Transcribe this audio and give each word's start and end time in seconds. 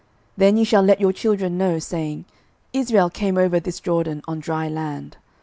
06:004:022 0.01 0.09
Then 0.37 0.57
ye 0.57 0.63
shall 0.63 0.81
let 0.81 0.99
your 0.99 1.13
children 1.13 1.57
know, 1.59 1.77
saying, 1.77 2.25
Israel 2.73 3.11
came 3.11 3.37
over 3.37 3.59
this 3.59 3.79
Jordan 3.79 4.23
on 4.27 4.39
dry 4.39 4.67
land. 4.67 5.17